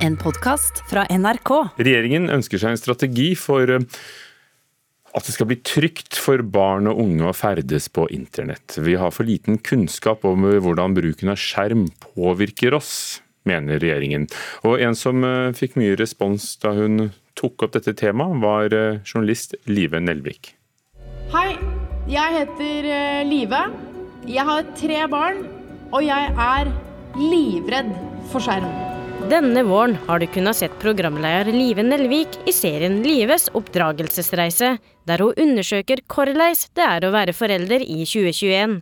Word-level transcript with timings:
en 0.00 0.16
podkast 0.16 0.82
fra 0.88 1.04
NRK. 1.12 1.50
Regjeringen 1.80 2.30
ønsker 2.32 2.60
seg 2.60 2.74
en 2.74 2.80
strategi 2.80 3.30
for 3.38 3.70
eh, 3.70 4.02
at 5.10 5.26
det 5.26 5.34
skal 5.34 5.48
bli 5.50 5.58
trygt 5.66 6.16
for 6.18 6.42
barn 6.46 6.88
og 6.90 7.00
unge 7.02 7.26
å 7.28 7.36
ferdes 7.36 7.88
på 7.92 8.06
internett. 8.14 8.78
Vi 8.80 8.96
har 9.00 9.12
for 9.14 9.28
liten 9.28 9.58
kunnskap 9.58 10.24
om 10.28 10.46
hvordan 10.46 10.94
bruken 10.96 11.32
av 11.32 11.40
skjerm 11.40 11.88
påvirker 12.14 12.76
oss, 12.78 13.20
mener 13.48 13.80
regjeringen. 13.82 14.28
Og 14.64 14.80
en 14.84 14.96
som 14.98 15.24
eh, 15.26 15.52
fikk 15.56 15.76
mye 15.80 15.98
respons 16.00 16.54
da 16.62 16.74
hun 16.76 17.10
tok 17.38 17.66
opp 17.66 17.76
dette 17.76 17.96
temaet, 17.98 18.40
var 18.42 18.76
eh, 18.76 19.00
journalist 19.04 19.56
Live 19.70 20.00
Nelvik. 20.00 20.54
Hei, 21.34 21.50
jeg 22.10 22.38
heter 22.40 22.88
eh, 22.90 23.24
Live. 23.28 23.64
Jeg 24.28 24.46
har 24.46 24.64
tre 24.76 25.02
barn, 25.10 25.44
og 25.90 26.04
jeg 26.04 26.32
er 26.36 26.72
livredd 27.18 27.92
for 28.30 28.44
skjerm. 28.44 28.89
Denne 29.30 29.62
våren 29.62 29.92
har 30.08 30.18
du 30.18 30.26
kunnet 30.26 30.56
sett 30.58 30.72
programleder 30.82 31.52
Live 31.54 31.84
Nelvik 31.86 32.34
i 32.50 32.52
serien 32.52 32.96
Lives 33.04 33.44
oppdragelsesreise, 33.54 34.72
der 35.06 35.22
hun 35.22 35.36
undersøker 35.38 36.00
hvordan 36.10 36.56
det 36.74 36.82
er 36.82 37.06
å 37.06 37.12
være 37.14 37.34
forelder 37.36 37.84
i 37.84 38.00
2021. 38.02 38.80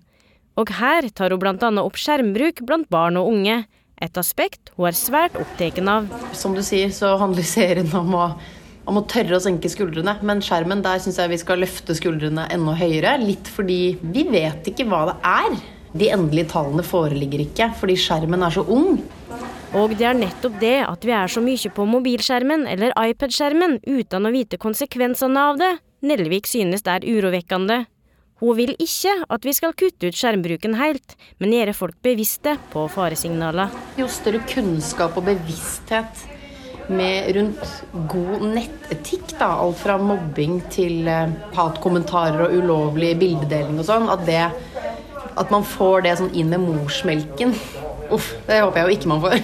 Og 0.57 0.73
her 0.79 1.11
tar 1.13 1.35
hun 1.35 1.43
bl.a. 1.43 1.69
opp 1.83 2.01
skjermbruk 2.01 2.63
blant 2.65 2.89
barn 2.89 3.21
og 3.21 3.29
unge, 3.35 3.59
et 4.01 4.23
aspekt 4.23 4.73
hun 4.79 4.89
er 4.89 4.97
svært 4.97 5.37
opptatt 5.37 5.83
av. 5.85 6.09
Som 6.33 6.57
du 6.57 6.65
sier, 6.65 6.89
så 6.97 7.13
handler 7.21 7.45
serien 7.45 7.93
om 8.01 8.17
å, 8.17 8.25
om 8.89 9.03
å 9.03 9.05
tørre 9.11 9.37
å 9.37 9.45
senke 9.45 9.69
skuldrene. 9.69 10.17
Men 10.25 10.41
skjermen, 10.41 10.81
der 10.87 11.05
syns 11.05 11.21
jeg 11.21 11.35
vi 11.35 11.43
skal 11.45 11.61
løfte 11.61 11.99
skuldrene 11.99 12.49
enda 12.57 12.79
høyere. 12.79 13.19
Litt 13.21 13.53
fordi 13.53 13.99
vi 14.01 14.25
vet 14.33 14.73
ikke 14.73 14.89
hva 14.89 15.05
det 15.13 15.21
er. 15.29 15.63
De 15.93 16.13
endelige 16.15 16.55
tallene 16.57 16.89
foreligger 16.89 17.45
ikke 17.51 17.75
fordi 17.77 18.01
skjermen 18.01 18.49
er 18.49 18.57
så 18.57 18.65
ung. 18.65 19.03
Og 19.77 19.93
det 19.99 20.07
er 20.09 20.17
nettopp 20.17 20.57
det 20.63 20.79
at 20.87 21.03
vi 21.05 21.13
er 21.13 21.29
så 21.29 21.43
mye 21.45 21.71
på 21.77 21.85
mobilskjermen 21.85 22.65
eller 22.73 22.95
iPad-skjermen 22.97 23.79
uten 23.85 24.25
å 24.25 24.33
vite 24.33 24.57
konsekvensene 24.61 25.43
av 25.51 25.61
det, 25.61 25.75
Nelvik 26.09 26.47
synes 26.47 26.85
det 26.87 26.95
er 26.95 27.07
urovekkende. 27.11 27.83
Hun 28.39 28.55
vil 28.55 28.71
ikke 28.79 29.13
at 29.27 29.45
vi 29.45 29.53
skal 29.57 29.75
kutte 29.75 30.09
ut 30.09 30.17
skjermbruken 30.17 30.77
helt, 30.79 31.17
men 31.43 31.53
gjøre 31.53 31.75
folk 31.75 31.99
bevisste 32.07 32.55
på 32.73 32.85
faresignaler. 32.95 33.75
Jo 33.99 34.07
større 34.09 34.41
kunnskap 34.49 35.19
og 35.19 35.27
bevissthet 35.27 36.23
med 36.89 37.33
rundt 37.37 37.73
god 38.09 38.47
nettetikk, 38.55 39.35
da, 39.37 39.51
alt 39.59 39.83
fra 39.83 39.99
mobbing 40.01 40.63
til 40.73 41.11
eh, 41.11 41.35
hatkommentarer 41.59 42.47
og 42.47 42.55
ulovlig 42.63 43.11
bildedeling 43.21 43.83
og 43.83 43.89
sånn, 43.91 44.09
at, 44.09 44.25
at 45.37 45.53
man 45.53 45.67
får 45.67 46.07
det 46.07 46.17
sånn 46.23 46.33
inn 46.39 46.55
med 46.55 46.65
morsmelken 46.65 47.53
Uff, 48.15 48.29
det 48.47 48.61
håper 48.63 48.81
jeg 48.81 48.87
jo 48.87 48.97
ikke 48.97 49.11
man 49.11 49.23
får. 49.23 49.37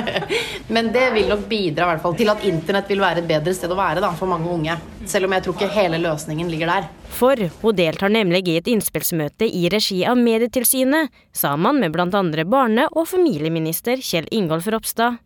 Men 0.74 0.90
det 0.94 1.06
vil 1.14 1.28
nok 1.30 1.46
bidra 1.50 1.88
hvert 1.90 2.02
fall 2.04 2.16
til 2.18 2.32
at 2.32 2.44
internett 2.48 2.90
vil 2.90 3.02
være 3.02 3.22
et 3.22 3.28
bedre 3.28 3.54
sted 3.56 3.72
å 3.72 3.78
være 3.78 4.02
da, 4.04 4.12
for 4.16 4.30
mange 4.30 4.48
unge. 4.50 4.76
Selv 5.10 5.28
om 5.28 5.36
jeg 5.36 5.44
tror 5.44 5.56
ikke 5.56 5.72
hele 5.74 6.00
løsningen 6.02 6.50
ligger 6.52 6.72
der. 6.72 6.90
For 7.20 7.48
hun 7.62 7.76
deltar 7.76 8.12
nemlig 8.12 8.46
i 8.48 8.58
et 8.60 8.70
innspillsmøte 8.70 9.48
i 9.48 9.66
regi 9.72 10.02
av 10.08 10.20
Medietilsynet, 10.20 11.10
sammen 11.36 11.80
med 11.82 11.92
bl.a. 11.96 12.22
barne- 12.44 12.88
og 12.92 13.08
familieminister 13.10 14.00
Kjell 14.04 14.30
Ingolf 14.32 14.70
Ropstad. 14.70 15.20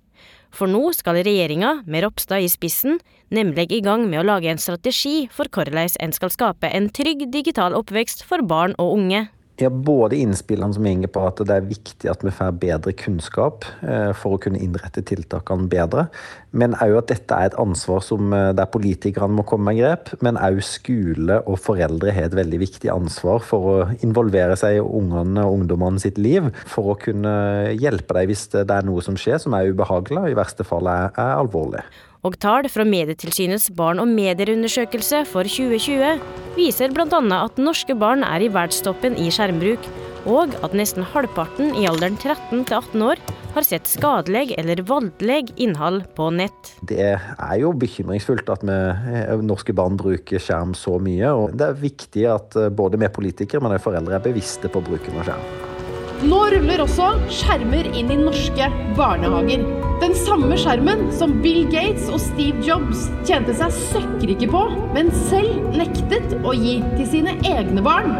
For 0.54 0.70
nå 0.70 0.92
skal 0.94 1.18
regjeringa, 1.26 1.80
med 1.90 2.04
Ropstad 2.04 2.44
i 2.44 2.50
spissen, 2.50 3.00
nemlig 3.34 3.66
i 3.74 3.82
gang 3.82 4.06
med 4.06 4.22
å 4.22 4.26
lage 4.26 4.52
en 4.52 4.60
strategi 4.62 5.26
for 5.32 5.50
hvordan 5.50 5.90
en 6.00 6.14
skal 6.14 6.30
skape 6.30 6.70
en 6.70 6.90
trygg 6.94 7.26
digital 7.34 7.74
oppvekst 7.74 8.22
for 8.26 8.44
barn 8.46 8.76
og 8.78 8.94
unge. 8.98 9.26
Ja, 9.62 9.68
både 9.70 10.16
innspillene 10.18 10.74
som 10.74 10.82
går 10.82 11.10
på 11.14 11.22
at 11.28 11.38
det 11.46 11.54
er 11.54 11.66
viktig 11.68 12.08
at 12.10 12.24
vi 12.26 12.32
får 12.34 12.56
bedre 12.58 12.90
kunnskap 12.98 13.62
eh, 13.86 14.10
for 14.18 14.34
å 14.34 14.40
kunne 14.42 14.58
innrette 14.58 15.04
tiltakene 15.06 15.68
bedre, 15.70 16.08
men 16.50 16.74
òg 16.82 16.96
at 16.98 17.12
dette 17.12 17.36
er 17.38 17.52
et 17.52 17.58
ansvar 17.62 18.02
som 18.02 18.34
eh, 18.34 18.48
der 18.58 18.66
politikerne 18.74 19.38
må 19.38 19.44
komme 19.46 19.70
med 19.70 19.78
grep, 19.78 20.10
men 20.26 20.40
òg 20.42 20.58
skole 20.66 21.38
og 21.46 21.60
foreldre 21.62 22.10
har 22.16 22.26
et 22.26 22.34
veldig 22.34 22.60
viktig 22.64 22.90
ansvar 22.90 23.46
for 23.46 23.70
å 23.70 23.76
involvere 24.02 24.58
seg 24.58 24.80
i 24.80 24.82
ungene 24.82 25.46
og 25.46 25.60
ungdommene 25.60 26.02
sitt 26.02 26.18
liv, 26.18 26.50
for 26.66 26.90
å 26.90 26.98
kunne 26.98 27.36
hjelpe 27.78 28.18
dem 28.18 28.32
hvis 28.32 28.48
det 28.56 28.66
er 28.66 28.90
noe 28.90 29.06
som 29.06 29.14
skjer 29.14 29.38
som 29.44 29.54
er 29.54 29.70
ubehagelig 29.70 30.24
og 30.24 30.34
i 30.34 30.40
verste 30.40 30.66
fall 30.66 30.90
er, 30.90 31.14
er 31.14 31.38
alvorlig. 31.38 31.86
Og 32.24 32.38
tall 32.40 32.64
fra 32.72 32.86
Medietilsynets 32.88 33.68
barn- 33.76 34.00
og 34.00 34.08
medieundersøkelse 34.08 35.26
for 35.28 35.44
2020 35.44 36.22
viser 36.56 36.94
bl.a. 36.96 37.20
at 37.36 37.60
norske 37.60 37.92
barn 38.00 38.24
er 38.24 38.46
i 38.46 38.48
verdstoppen 38.48 39.18
i 39.20 39.28
skjermbruk, 39.34 39.84
og 40.24 40.54
at 40.64 40.72
nesten 40.72 41.04
halvparten 41.04 41.74
i 41.76 41.84
alderen 41.84 42.16
13 42.16 42.64
til 42.64 42.78
18 42.78 43.04
år 43.10 43.20
har 43.54 43.66
sett 43.68 43.90
skadelig 43.90 44.54
eller 44.56 44.80
voldelig 44.88 45.52
innhold 45.60 46.06
på 46.16 46.30
nett. 46.32 46.72
Det 46.80 47.12
er 47.12 47.54
jo 47.60 47.74
bekymringsfullt 47.76 48.48
at 48.56 48.64
vi, 48.64 48.72
eh, 48.72 49.36
norske 49.44 49.76
barn 49.76 50.00
bruker 50.00 50.40
skjerm 50.40 50.72
så 50.72 50.96
mye. 50.96 51.28
og 51.28 51.52
Det 51.52 51.68
er 51.68 51.84
viktig 51.84 52.24
at 52.24 52.56
eh, 52.56 52.72
både 52.72 52.98
vi 52.98 53.12
politikere, 53.12 53.60
men 53.60 53.76
også 53.76 53.90
foreldre 53.90 54.16
er 54.16 54.26
bevisste 54.32 54.72
på 54.72 54.80
bruken 54.80 55.20
av 55.20 55.28
skjerm. 55.28 55.73
Nå 56.22 56.38
ruller 56.52 56.84
også 56.84 57.08
skjermer 57.32 57.88
inn 57.98 58.12
i 58.12 58.20
norske 58.20 58.68
barnehager. 58.94 59.64
Den 60.02 60.14
samme 60.24 60.56
skjermen 60.60 61.08
som 61.16 61.34
Bill 61.42 61.64
Gates 61.72 62.06
og 62.12 62.20
Steve 62.22 62.62
Jobs 62.66 63.08
tjente 63.26 63.54
seg 63.58 63.74
søkkrike 63.90 64.48
på, 64.52 64.62
men 64.94 65.10
selv 65.26 65.74
nektet 65.74 66.36
å 66.46 66.54
gi 66.54 66.78
til 66.94 67.10
sine 67.16 67.34
egne 67.48 67.82
barn. 67.84 68.14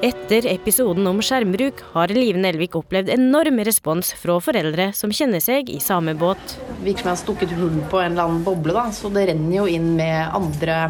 Etter 0.00 0.46
episoden 0.48 1.04
om 1.10 1.18
skjermbruk 1.20 1.82
har 1.92 2.12
Live 2.16 2.40
Nelvik 2.40 2.78
opplevd 2.78 3.10
enorm 3.12 3.60
respons 3.66 4.14
fra 4.16 4.38
foreldre 4.40 4.92
som 4.96 5.12
kjenner 5.12 5.42
seg 5.44 5.68
i 5.74 5.76
samme 5.82 6.14
båt. 6.16 6.56
Det 6.70 6.86
virker 6.86 7.02
som 7.02 7.10
jeg 7.10 7.16
har 7.16 7.22
stukket 7.26 7.54
hull 7.58 7.82
på 7.92 8.00
en 8.00 8.14
eller 8.14 8.30
annen 8.30 8.46
boble, 8.46 8.72
da, 8.78 8.86
så 8.94 9.10
det 9.12 9.26
renner 9.28 9.58
jo 9.58 9.68
inn 9.68 9.92
med 9.98 10.32
andre 10.38 10.86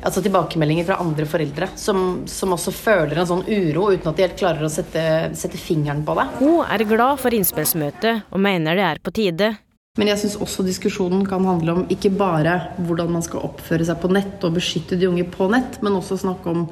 altså 0.00 0.22
tilbakemeldinger 0.24 0.86
fra 0.88 0.98
andre 1.02 1.26
foreldre 1.28 1.70
som, 1.78 2.22
som, 2.30 2.54
også 2.56 2.72
føler 2.74 3.20
en 3.20 3.28
sånn 3.28 3.42
uro 3.46 3.90
uten 3.92 4.10
at 4.10 4.18
de 4.18 4.26
helt 4.26 4.38
klarer 4.40 4.66
å 4.66 4.72
sette, 4.72 5.02
sette 5.38 5.60
fingeren 5.60 6.04
på 6.06 6.16
det. 6.18 6.26
Hun 6.40 6.62
er 6.64 6.86
glad 6.88 7.20
for 7.22 7.36
innspillsmøtet 7.36 8.30
og 8.30 8.42
mener 8.42 8.78
det 8.78 8.86
er 8.86 9.02
på 9.02 9.14
tide. 9.16 9.52
Men 9.98 10.12
jeg 10.12 10.22
syns 10.22 10.38
også 10.40 10.64
diskusjonen 10.64 11.24
kan 11.28 11.44
handle 11.44 11.74
om 11.74 11.88
ikke 11.92 12.12
bare 12.14 12.54
hvordan 12.78 13.10
man 13.16 13.24
skal 13.26 13.42
oppføre 13.48 13.86
seg 13.88 13.98
på 14.00 14.12
nett 14.14 14.44
og 14.46 14.54
beskytte 14.56 14.98
de 14.98 15.08
unge 15.10 15.26
på 15.28 15.50
nett, 15.50 15.80
men 15.84 15.98
også 15.98 16.20
snakke 16.22 16.52
om 16.52 16.68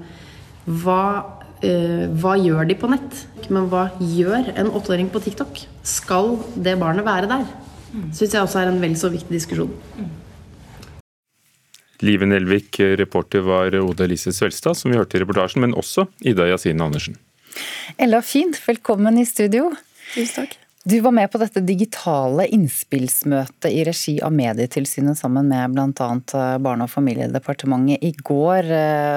hva, 0.69 1.03
eh, 1.65 2.07
hva 2.15 2.37
gjør 2.39 2.69
de 2.69 2.77
på 2.79 2.91
nett? 2.93 3.25
Men 3.51 3.67
hva 3.73 3.89
gjør 3.99 4.53
en 4.55 4.71
åtteåring 4.71 5.11
på 5.11 5.23
TikTok? 5.25 5.65
Skal 5.83 6.37
det 6.55 6.79
barnet 6.81 7.09
være 7.09 7.31
der? 7.31 7.49
Syns 8.13 8.35
jeg 8.35 8.43
også 8.43 8.63
er 8.63 8.71
en 8.71 8.81
vel 8.83 8.95
så 9.01 9.11
viktig 9.13 9.33
diskusjon. 9.33 9.73
Live 12.01 12.27
Nelvik, 12.27 12.79
reporter 12.79 13.43
var 13.47 13.75
Oda 13.81 14.05
Elise 14.05 14.33
Svelstad, 14.33 14.77
som 14.79 14.93
vi 14.93 14.99
hørte 14.99 15.19
i 15.19 15.23
reportasjen, 15.25 15.65
men 15.65 15.75
også 15.75 16.07
Ida 16.21 16.47
Jasine 16.47 16.85
Andersen. 16.85 17.19
Ella 17.99 18.23
Fint, 18.23 18.61
velkommen 18.69 19.19
i 19.19 19.27
studio. 19.27 19.73
Tusen 20.15 20.45
takk. 20.45 20.59
Du 20.89 20.95
var 21.05 21.13
med 21.13 21.29
på 21.29 21.41
dette 21.43 21.61
digitale 21.67 22.47
innspillsmøtet 22.55 23.67
i 23.75 23.83
regi 23.85 24.15
av 24.25 24.33
Medietilsynet 24.33 25.19
sammen 25.19 25.51
med 25.51 25.75
bl.a. 25.75 26.07
Barne- 26.63 26.87
og 26.87 26.93
familiedepartementet 26.93 28.07
i 28.07 28.15
går. 28.15 28.71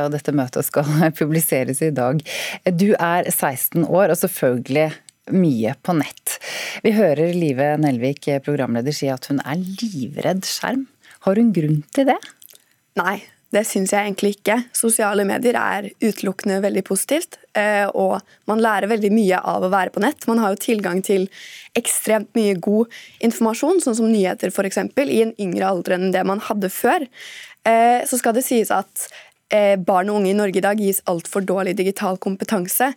og 0.08 0.09
Dette 0.12 0.34
møtet 0.36 0.68
skal 0.68 0.90
publiseres 1.22 1.80
i 1.86 1.94
dag. 1.96 2.20
Du 2.66 2.90
er 2.97 3.30
16 3.30 3.86
år 3.86 4.12
og 4.12 4.20
selvfølgelig 4.20 4.90
mye 5.38 5.78
på 5.86 5.96
nett. 6.02 6.36
Vi 6.84 6.96
hører 6.97 7.31
Live 7.38 7.75
Nelvik, 7.80 8.28
programleder, 8.44 8.91
si 8.91 9.08
at 9.14 9.30
hun 9.31 9.40
er 9.46 9.62
livredd 9.62 10.44
skjerm. 10.50 10.90
Har 11.24 11.38
hun 11.38 11.53
grunn 11.56 11.84
til 11.96 12.09
det? 12.09 12.20
Nei, 13.00 13.22
det 13.52 13.66
syns 13.68 13.91
jeg 13.91 14.07
egentlig 14.07 14.38
ikke. 14.38 14.57
Sosiale 14.75 15.25
medier 15.28 15.57
er 15.59 15.90
utelukkende 16.00 16.62
veldig 16.63 16.84
positivt. 16.88 17.38
Eh, 17.57 17.88
og 17.88 18.19
man 18.47 18.62
lærer 18.63 18.91
veldig 18.91 19.12
mye 19.12 19.40
av 19.53 19.66
å 19.68 19.72
være 19.72 19.91
på 19.96 20.03
nett. 20.03 20.28
Man 20.29 20.40
har 20.40 20.53
jo 20.53 20.62
tilgang 20.63 21.02
til 21.03 21.28
ekstremt 21.78 22.31
mye 22.38 22.56
god 22.63 22.91
informasjon, 23.28 23.84
sånn 23.84 23.97
som 24.00 24.12
nyheter 24.12 24.53
f.eks., 24.53 24.79
i 25.03 25.23
en 25.26 25.35
yngre 25.35 25.67
alder 25.67 25.97
enn 25.97 26.14
det 26.16 26.23
man 26.28 26.43
hadde 26.47 26.72
før. 26.72 27.08
Eh, 27.67 27.99
så 28.08 28.20
skal 28.20 28.38
det 28.38 28.46
sies 28.47 28.72
at 28.72 29.09
eh, 29.52 29.76
barn 29.76 30.14
og 30.14 30.22
unge 30.22 30.32
i 30.32 30.37
Norge 30.37 30.61
i 30.61 30.64
dag 30.64 30.79
gis 30.79 31.03
altfor 31.11 31.44
dårlig 31.44 31.76
digital 31.79 32.20
kompetanse. 32.23 32.94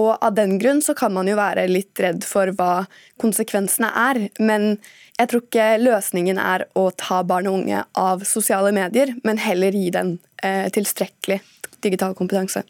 Og 0.00 0.12
av 0.14 0.32
den 0.34 0.56
grunn 0.60 0.80
så 0.84 0.94
kan 0.96 1.12
man 1.12 1.28
jo 1.28 1.36
være 1.36 1.66
litt 1.68 2.00
redd 2.00 2.24
for 2.24 2.48
hva 2.56 2.86
konsekvensene 3.20 3.90
er. 3.92 4.20
Men 4.40 4.76
jeg 5.18 5.28
tror 5.28 5.44
ikke 5.44 5.70
løsningen 5.82 6.40
er 6.40 6.66
å 6.78 6.88
ta 6.96 7.20
barn 7.28 7.50
og 7.50 7.60
unge 7.60 7.82
av 8.00 8.24
sosiale 8.28 8.72
medier, 8.74 9.12
men 9.26 9.40
heller 9.42 9.76
gi 9.76 9.90
dem 9.92 10.16
eh, 10.42 10.68
tilstrekkelig 10.72 11.42
digital 11.82 12.14
kompetanse. 12.16 12.64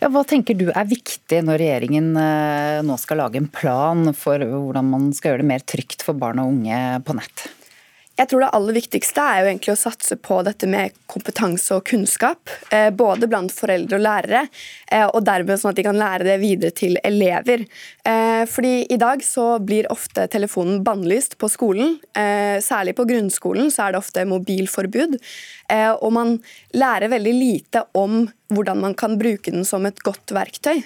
Ja, 0.00 0.08
hva 0.10 0.22
tenker 0.26 0.56
du 0.58 0.68
er 0.70 0.86
viktig 0.88 1.40
når 1.46 1.60
regjeringen 1.60 2.14
eh, 2.18 2.80
nå 2.86 2.96
skal 3.00 3.22
lage 3.22 3.40
en 3.40 3.50
plan 3.50 4.10
for 4.16 4.42
hvordan 4.42 4.90
man 4.90 5.10
skal 5.14 5.32
gjøre 5.32 5.44
det 5.44 5.50
mer 5.50 5.66
trygt 5.66 6.02
for 6.06 6.18
barn 6.18 6.42
og 6.42 6.54
unge 6.54 6.80
på 7.06 7.16
nett? 7.18 7.46
Jeg 8.14 8.30
tror 8.30 8.44
det 8.44 8.48
aller 8.54 8.76
viktigste 8.76 9.22
er 9.26 9.40
jo 9.40 9.48
egentlig 9.48 9.72
å 9.72 9.80
satse 9.80 10.14
på 10.22 10.36
dette 10.46 10.68
med 10.70 10.94
kompetanse 11.10 11.74
og 11.74 11.82
kunnskap. 11.88 12.50
Eh, 12.70 12.92
både 12.94 13.26
blant 13.30 13.50
foreldre 13.50 13.98
og 13.98 14.04
lærere, 14.04 14.44
eh, 14.86 15.08
og 15.08 15.24
dermed 15.26 15.58
sånn 15.58 15.72
at 15.72 15.80
de 15.80 15.86
kan 15.86 15.98
lære 15.98 16.28
det 16.28 16.36
videre 16.38 16.70
til 16.70 16.94
elever. 17.02 17.64
Eh, 18.06 18.44
fordi 18.46 18.86
i 18.86 19.00
dag 19.02 19.24
så 19.26 19.58
blir 19.58 19.90
ofte 19.90 20.28
telefonen 20.30 20.84
bannlyst 20.86 21.38
på 21.38 21.50
skolen. 21.50 21.98
Særlig 22.14 22.94
på 22.94 23.06
grunnskolen 23.08 23.70
så 23.72 23.88
er 23.88 23.92
det 23.92 23.98
ofte 23.98 24.22
mobilforbud. 24.28 25.16
Og 26.00 26.12
man 26.12 26.36
lærer 26.72 27.10
veldig 27.10 27.34
lite 27.34 27.82
om 27.94 28.28
hvordan 28.54 28.80
man 28.80 28.94
kan 28.94 29.18
bruke 29.18 29.50
den 29.50 29.64
som 29.64 29.86
et 29.86 29.98
godt 30.06 30.30
verktøy. 30.30 30.82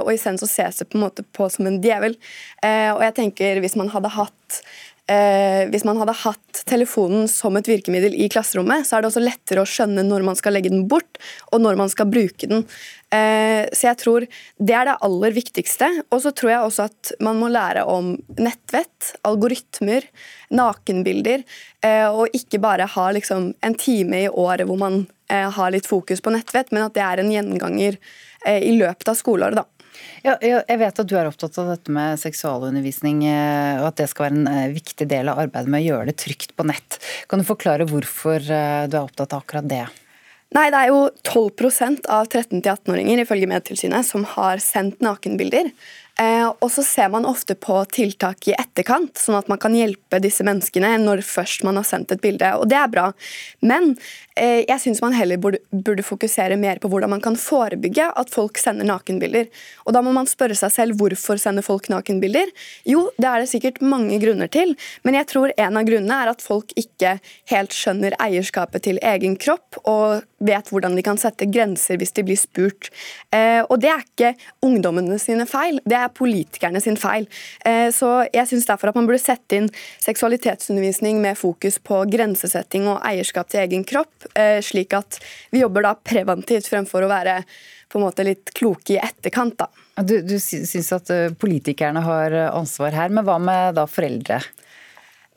Og 0.00 0.12
isteden 0.14 0.40
så 0.40 0.48
ses 0.48 0.80
det 0.80 0.88
på 0.88 0.98
en 0.98 1.04
måte 1.04 1.24
på 1.36 1.50
som 1.52 1.68
en 1.68 1.80
djevel. 1.82 2.16
Og 2.64 3.02
jeg 3.04 3.16
tenker 3.18 3.60
hvis 3.60 3.76
man 3.76 3.92
hadde 3.92 4.14
hatt 4.16 4.60
eh, 5.10 5.66
hvis 5.70 5.84
man 5.86 5.98
hadde 6.00 6.14
hatt 6.22 6.62
telefonen 6.70 7.26
som 7.30 7.56
et 7.58 7.68
virkemiddel 7.68 8.14
i 8.14 8.28
klasserommet, 8.32 8.86
så 8.86 8.96
er 8.96 9.02
det 9.02 9.10
også 9.10 9.22
lettere 9.24 9.64
å 9.64 9.68
skjønne 9.68 10.04
når 10.06 10.24
man 10.26 10.38
skal 10.38 10.54
legge 10.56 10.72
den 10.72 10.86
bort, 10.90 11.20
og 11.50 11.62
når 11.64 11.78
man 11.80 11.90
skal 11.92 12.08
bruke 12.10 12.48
den. 12.50 12.64
Eh, 13.10 13.66
så 13.74 13.88
jeg 13.88 13.98
tror 14.00 14.26
det 14.62 14.76
er 14.76 14.86
det 14.86 14.98
aller 15.06 15.34
viktigste. 15.34 15.88
Og 16.10 16.22
så 16.24 16.32
tror 16.36 16.52
jeg 16.52 16.66
også 16.66 16.86
at 16.88 17.12
man 17.26 17.40
må 17.42 17.50
lære 17.50 17.84
om 17.90 18.14
nettvett, 18.38 19.12
algoritmer, 19.26 20.06
nakenbilder, 20.54 21.44
eh, 21.86 22.06
og 22.08 22.36
ikke 22.36 22.62
bare 22.62 22.88
ha 22.90 23.10
liksom 23.16 23.52
en 23.60 23.78
time 23.80 24.24
i 24.24 24.30
året 24.30 24.68
hvor 24.68 24.80
man 24.80 25.02
eh, 25.30 25.48
har 25.50 25.74
litt 25.74 25.90
fokus 25.90 26.22
på 26.22 26.34
nettvett, 26.34 26.72
men 26.74 26.86
at 26.86 26.96
det 26.96 27.04
er 27.06 27.22
en 27.22 27.34
gjenganger 27.34 27.98
eh, 28.46 28.62
i 28.62 28.74
løpet 28.78 29.10
av 29.10 29.18
skoleåret. 29.18 29.62
da. 29.62 29.79
Ja, 30.24 30.34
jeg 30.42 30.78
vet 30.82 31.00
at 31.00 31.08
du 31.08 31.14
er 31.16 31.28
opptatt 31.30 31.56
av 31.62 31.70
dette 31.72 31.92
med 31.94 32.20
seksualundervisning, 32.20 33.22
eh, 33.30 33.80
og 33.80 33.88
at 33.88 34.02
det 34.02 34.10
skal 34.10 34.26
være 34.26 34.36
en 34.36 34.50
eh, 34.50 34.74
viktig 34.74 35.06
del 35.08 35.30
av 35.32 35.40
arbeidet 35.40 35.72
med 35.72 35.80
å 35.80 35.86
gjøre 35.86 36.10
det 36.10 36.18
trygt 36.20 36.52
på 36.58 36.66
nett. 36.68 37.00
Kan 37.30 37.40
du 37.40 37.48
forklare 37.48 37.88
hvorfor 37.88 38.36
eh, 38.44 38.84
du 38.90 38.98
er 38.98 39.02
opptatt 39.02 39.32
av 39.32 39.44
akkurat 39.44 39.70
det? 39.70 39.86
Nei, 40.50 40.66
Det 40.74 40.78
er 40.80 40.90
jo 40.90 41.02
12% 41.22 42.08
av 42.10 42.26
13-18-åringer 42.26 43.22
ifølge 43.22 43.48
Medtilsynet 43.50 44.06
som 44.06 44.24
har 44.32 44.58
sendt 44.62 44.98
nakenbilder. 45.04 45.70
Eh, 46.18 46.48
og 46.48 46.68
så 46.72 46.82
ser 46.84 47.08
man 47.12 47.26
ofte 47.28 47.54
på 47.54 47.78
tiltak 47.94 48.48
i 48.50 48.54
etterkant, 48.56 49.16
sånn 49.18 49.38
at 49.38 49.48
man 49.50 49.60
kan 49.60 49.74
hjelpe 49.76 50.20
disse 50.22 50.44
menneskene 50.46 50.96
når 51.00 51.22
først 51.26 51.64
man 51.66 51.78
har 51.80 51.86
sendt 51.88 52.12
et 52.12 52.22
bilde. 52.22 52.50
Og 52.58 52.68
det 52.70 52.78
er 52.80 52.90
bra. 52.92 53.06
Men 53.64 53.94
eh, 54.34 54.66
jeg 54.68 54.82
syns 54.82 55.02
man 55.04 55.16
heller 55.16 55.40
burde, 55.40 56.04
fokusere 56.04 56.56
mer 56.60 56.80
på 56.80 56.90
hvordan 56.90 57.12
man 57.12 57.22
kan 57.24 57.36
forebygge 57.38 58.08
at 58.18 58.32
folk 58.32 58.58
sender 58.60 58.88
nakenbilder. 58.88 59.48
Og 59.86 59.94
da 59.96 60.02
må 60.04 60.14
man 60.16 60.28
spørre 60.28 60.56
seg 60.58 60.74
selv 60.74 61.00
hvorfor 61.00 61.40
sender 61.40 61.64
folk 61.64 61.90
nakenbilder? 61.92 62.50
Jo, 62.88 63.06
det 63.20 63.30
er 63.30 63.44
det 63.44 63.52
sikkert 63.52 63.80
mange 63.84 64.18
grunner 64.22 64.50
til, 64.50 64.74
men 65.04 65.16
jeg 65.18 65.28
tror 65.30 65.54
en 65.56 65.78
av 65.78 65.86
grunnene 65.88 66.20
er 66.24 66.32
at 66.32 66.44
folk 66.44 66.72
ikke 66.80 67.18
helt 67.52 67.76
skjønner 67.76 68.16
eierskapet 68.22 68.84
til 68.88 69.00
egen 69.12 69.36
kropp 69.40 69.80
og 69.84 70.26
vet 70.40 70.70
hvordan 70.72 70.96
de 70.98 71.06
kan 71.06 71.20
sette 71.20 71.48
grenser 71.48 72.00
hvis 72.00 72.14
de 72.16 72.26
blir 72.26 72.40
spurt. 72.40 72.90
Eh, 73.32 73.62
og 73.62 73.80
det 73.80 73.92
er 73.92 74.04
ikke 74.04 74.34
ungdommene 74.66 75.18
sine 75.22 75.46
feil. 75.48 75.80
det 75.84 75.96
er 75.96 76.10
er 76.10 76.16
politikerne 76.16 76.80
sin 76.82 76.98
feil. 77.00 77.26
Eh, 77.66 77.88
så 77.94 78.26
jeg 78.32 78.48
syns 78.50 78.68
derfor 78.68 78.90
at 78.90 78.98
man 78.98 79.08
burde 79.08 79.22
sette 79.22 79.58
inn 79.58 79.68
seksualitetsundervisning 80.02 81.20
med 81.22 81.38
fokus 81.38 81.78
på 81.82 82.02
grensesetting 82.10 82.88
og 82.90 83.02
eierskap 83.06 83.50
til 83.50 83.64
egen 83.64 83.84
kropp, 83.88 84.12
eh, 84.34 84.60
slik 84.64 84.94
at 84.96 85.20
vi 85.52 85.62
jobber 85.64 85.86
da 85.86 85.94
preventivt 85.94 86.70
fremfor 86.70 87.06
å 87.06 87.12
være 87.12 87.42
på 87.90 87.98
en 87.98 88.06
måte 88.06 88.24
litt 88.26 88.52
kloke 88.54 88.94
i 88.94 89.00
etterkant. 89.02 89.58
da. 89.58 89.68
Du, 90.02 90.20
du 90.22 90.38
syns 90.38 90.92
at 90.94 91.10
eh, 91.10 91.32
politikerne 91.34 92.02
har 92.06 92.36
ansvar 92.50 92.94
her, 92.96 93.10
men 93.10 93.26
hva 93.26 93.38
med 93.42 93.78
da 93.78 93.86
foreldre? 93.90 94.40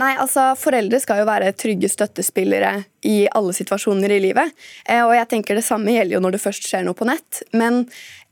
Nei, 0.01 0.15
altså 0.17 0.55
Foreldre 0.57 0.97
skal 0.99 1.21
jo 1.21 1.27
være 1.29 1.51
trygge 1.53 1.89
støttespillere 1.91 2.71
i 3.05 3.27
alle 3.29 3.53
situasjoner 3.53 4.15
i 4.15 4.19
livet. 4.23 4.55
og 4.89 5.13
jeg 5.13 5.29
tenker 5.29 5.55
Det 5.55 5.63
samme 5.63 5.93
gjelder 5.93 6.15
jo 6.17 6.23
når 6.23 6.33
det 6.33 6.41
først 6.41 6.65
skjer 6.65 6.87
noe 6.87 6.97
på 6.97 7.05
nett. 7.05 7.43
Men 7.53 7.83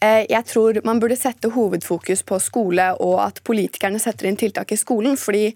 Eh, 0.02 0.26
jeg 0.30 0.48
tror 0.50 0.82
man 0.88 1.00
burde 1.02 1.18
sette 1.20 1.52
hovedfokus 1.54 2.24
på 2.26 2.40
skole, 2.42 2.90
og 3.06 3.20
at 3.28 3.42
politikerne 3.48 4.02
setter 4.02 4.30
inn 4.30 4.40
tiltak 4.40 4.74
i 4.74 4.80
skolen. 4.80 5.18
fordi 5.18 5.52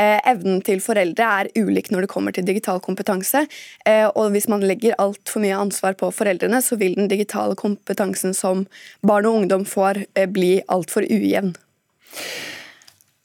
eh, 0.00 0.20
evnen 0.24 0.62
til 0.64 0.80
foreldre 0.80 1.26
er 1.40 1.50
ulik 1.56 1.90
når 1.92 2.06
det 2.06 2.12
kommer 2.14 2.32
til 2.32 2.46
digital 2.48 2.80
kompetanse. 2.80 3.46
Eh, 3.86 4.08
og 4.08 4.32
hvis 4.32 4.48
man 4.48 4.64
legger 4.64 4.96
altfor 4.98 5.44
mye 5.44 5.58
ansvar 5.58 5.98
på 6.00 6.10
foreldrene, 6.10 6.62
så 6.62 6.78
vil 6.80 6.96
den 6.96 7.08
digitale 7.08 7.54
kompetansen 7.54 8.34
som 8.34 8.66
barn 9.02 9.28
og 9.28 9.42
ungdom 9.42 9.68
får, 9.68 10.06
bli 10.32 10.62
altfor 10.68 11.04
ujevn. 11.04 11.52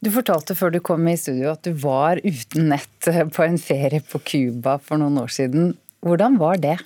Du 0.03 0.11
fortalte 0.13 0.53
før 0.53 0.75
du 0.75 0.77
kom 0.85 1.07
i 1.09 1.15
studio 1.17 1.49
at 1.55 1.65
du 1.65 1.73
var 1.81 2.21
uten 2.21 2.69
nett 2.73 3.09
på 3.35 3.45
en 3.45 3.57
ferie 3.61 4.03
på 4.05 4.21
Cuba 4.21 4.77
for 4.77 5.01
noen 5.01 5.17
år 5.23 5.33
siden. 5.33 5.73
Hvordan 6.05 6.37
var 6.41 6.61
det? 6.61 6.77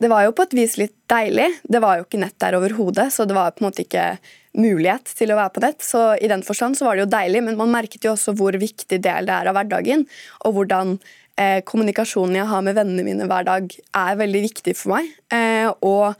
Det 0.00 0.08
var 0.08 0.24
jo 0.24 0.32
på 0.32 0.46
et 0.46 0.54
vis 0.56 0.74
litt 0.80 0.94
deilig. 1.12 1.46
Det 1.68 1.80
var 1.84 1.98
jo 1.98 2.06
ikke 2.06 2.22
nett 2.22 2.38
der 2.40 2.56
overhodet, 2.56 3.10
så 3.12 3.26
det 3.28 3.36
var 3.36 3.52
på 3.52 3.62
en 3.62 3.68
måte 3.68 3.84
ikke 3.84 4.14
mulighet 4.56 5.12
til 5.14 5.30
å 5.30 5.36
være 5.38 5.52
på 5.54 5.62
nett. 5.62 5.84
Så 5.84 6.00
i 6.16 6.30
den 6.30 6.42
forstand 6.42 6.78
så 6.78 6.88
var 6.88 6.96
det 6.96 7.04
jo 7.04 7.12
deilig, 7.12 7.42
men 7.46 7.58
man 7.60 7.70
merket 7.70 8.08
jo 8.08 8.14
også 8.14 8.34
hvor 8.38 8.56
viktig 8.58 8.98
del 9.04 9.28
det 9.28 9.36
er 9.36 9.50
av 9.50 9.58
hverdagen. 9.58 10.06
Og 10.48 10.56
hvordan 10.56 10.96
eh, 11.40 11.58
kommunikasjonen 11.66 12.38
jeg 12.40 12.50
har 12.52 12.62
med 12.66 12.76
vennene 12.78 13.06
mine 13.06 13.26
hver 13.30 13.48
dag, 13.48 13.74
er 13.96 14.20
veldig 14.20 14.44
viktig 14.46 14.76
for 14.76 14.94
meg. 14.94 15.10
Eh, 15.32 15.68
og 15.86 16.14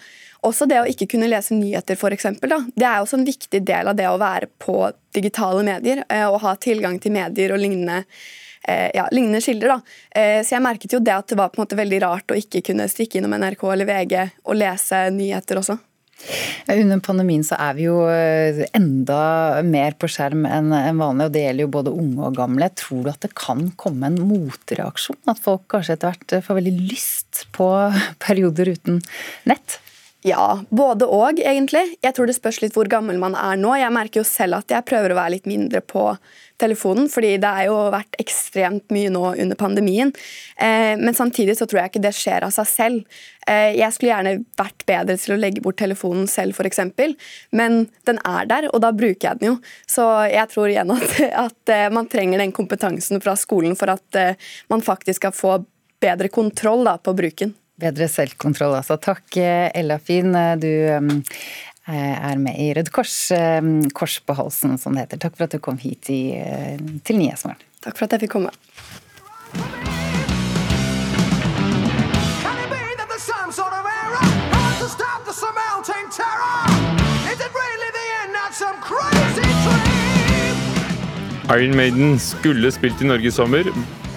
også 0.46 0.68
det 0.70 0.80
å 0.80 0.88
ikke 0.88 1.10
kunne 1.14 1.28
lese 1.28 1.56
nyheter, 1.56 1.98
f.eks. 2.00 2.30
Det 2.40 2.86
er 2.86 3.00
også 3.00 3.20
en 3.20 3.28
viktig 3.28 3.62
del 3.68 3.92
av 3.92 3.98
det 3.98 4.08
å 4.08 4.20
være 4.20 4.48
på 4.62 4.82
digitale 5.14 5.64
medier 5.66 6.04
eh, 6.08 6.26
og 6.28 6.40
ha 6.46 6.56
tilgang 6.56 6.96
til 7.02 7.14
medier 7.20 7.52
og 7.54 7.60
lignende 7.60 8.04
Eh, 8.68 8.90
ja, 8.94 9.08
lignende 9.10 9.40
kilder. 9.40 9.68
da. 9.68 9.80
Eh, 10.20 10.44
så 10.44 10.54
jeg 10.54 10.62
merket 10.62 10.92
jo 10.92 11.00
det 11.00 11.14
at 11.14 11.28
det 11.32 11.38
var 11.38 11.48
på 11.48 11.60
en 11.60 11.64
måte 11.64 11.78
veldig 11.78 12.00
rart 12.04 12.32
å 12.32 12.36
ikke 12.36 12.60
kunne 12.68 12.88
stikke 12.92 13.18
innom 13.18 13.32
NRK 13.40 13.64
eller 13.72 13.88
VG 13.88 14.16
og 14.44 14.58
lese 14.60 15.06
nyheter 15.14 15.62
også. 15.62 15.78
Under 16.70 17.00
pandemien 17.02 17.42
så 17.46 17.58
er 17.58 17.76
vi 17.78 17.86
jo 17.88 17.96
eh, 18.12 18.62
enda 18.76 19.20
mer 19.66 19.96
på 19.98 20.10
skjerm 20.10 20.46
enn 20.46 20.70
vanlig, 21.00 21.26
og 21.26 21.34
det 21.34 21.44
gjelder 21.44 21.66
jo 21.66 21.74
både 21.76 21.94
unge 22.04 22.28
og 22.28 22.38
gamle. 22.38 22.70
Tror 22.78 23.04
du 23.04 23.12
at 23.12 23.22
det 23.24 23.32
kan 23.38 23.70
komme 23.80 24.10
en 24.10 24.20
motreaksjon? 24.30 25.20
At 25.30 25.42
folk 25.42 25.66
kanskje 25.72 25.98
etter 25.98 26.14
hvert 26.14 26.46
får 26.46 26.60
veldig 26.60 26.76
lyst 26.80 27.46
på 27.56 27.70
perioder 28.26 28.74
uten 28.76 29.00
nett? 29.50 29.80
Ja, 30.20 30.60
både 30.68 31.06
og, 31.08 31.38
egentlig. 31.40 31.94
Jeg 32.04 32.12
tror 32.12 32.28
det 32.28 32.36
spørs 32.36 32.58
litt 32.60 32.74
hvor 32.76 32.88
gammel 32.92 33.16
man 33.20 33.32
er 33.38 33.56
nå. 33.56 33.72
Jeg 33.80 33.92
merker 33.94 34.20
jo 34.20 34.28
selv 34.28 34.58
at 34.58 34.72
jeg 34.72 34.84
prøver 34.84 35.14
å 35.14 35.16
være 35.16 35.32
litt 35.38 35.46
mindre 35.48 35.80
på 35.80 36.10
telefonen, 36.60 37.06
fordi 37.08 37.38
det 37.40 37.52
har 37.56 37.68
jo 37.70 37.78
vært 37.94 38.18
ekstremt 38.20 38.92
mye 38.92 39.08
nå 39.14 39.22
under 39.30 39.56
pandemien. 39.56 40.12
Eh, 40.60 40.92
men 41.00 41.16
samtidig 41.16 41.56
så 41.56 41.64
tror 41.64 41.80
jeg 41.80 41.92
ikke 41.92 42.02
det 42.04 42.12
skjer 42.18 42.44
av 42.44 42.52
seg 42.52 42.68
selv. 42.68 43.22
Eh, 43.48 43.78
jeg 43.78 43.96
skulle 43.96 44.12
gjerne 44.12 44.34
vært 44.60 44.84
bedre 44.90 45.16
til 45.22 45.38
å 45.38 45.40
legge 45.40 45.64
bort 45.64 45.80
telefonen 45.80 46.28
selv, 46.28 46.52
f.eks., 46.52 46.82
men 47.56 47.80
den 48.04 48.20
er 48.20 48.50
der, 48.50 48.68
og 48.74 48.84
da 48.84 48.92
bruker 48.92 49.30
jeg 49.30 49.40
den 49.40 49.54
jo. 49.54 49.56
Så 49.88 50.04
jeg 50.28 50.52
tror 50.52 50.68
igjen 50.68 50.92
at, 50.98 51.16
at 51.46 51.72
eh, 51.72 51.88
man 51.96 52.12
trenger 52.12 52.44
den 52.44 52.52
kompetansen 52.52 53.24
fra 53.24 53.38
skolen 53.40 53.72
for 53.72 53.96
at 53.96 54.20
man 54.68 54.84
faktisk 54.84 55.22
skal 55.22 55.32
få 55.32 55.62
bedre 56.00 56.28
kontroll 56.32 56.84
da, 56.84 56.98
på 57.00 57.16
bruken. 57.16 57.56
Bedre 57.80 58.08
selvkontroll, 58.12 58.76
altså. 58.78 58.98
Takk, 59.00 59.36
Ella 59.40 59.98
Fin. 60.02 60.36
Du 60.60 60.70
um, 60.96 61.12
er 61.90 62.40
med 62.42 62.58
i 62.60 62.70
Rød 62.76 62.92
Kors, 62.94 63.16
Kors 63.96 64.18
på 64.22 64.36
halsen, 64.38 64.76
som 64.78 64.94
det 64.94 65.06
heter. 65.06 65.24
Takk 65.24 65.38
for 65.38 65.48
at 65.48 65.56
du 65.56 65.62
kom 65.64 65.80
hit 65.80 66.12
i, 66.12 66.22
til 67.06 67.22
Nyhetsmorgen. 67.22 67.64
Takk 67.80 67.96
for 67.96 68.06
at 68.06 68.18
jeg 68.18 68.28
fikk 68.28 68.36
komme. 68.38 68.52
Iron 81.50 81.76
Maiden 81.76 82.18
skulle 82.18 82.70
spilt 82.70 83.00
i 83.02 83.08
Norge 83.10 83.26
i 83.26 83.30
sommer, 83.34 83.66